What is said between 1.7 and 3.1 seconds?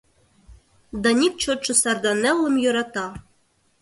сарданеллым йӧрата.